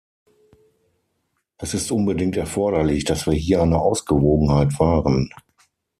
[1.59, 5.29] Es ist unbedingt erforderlich, dass wir hier eine Ausgewogenheit wahren.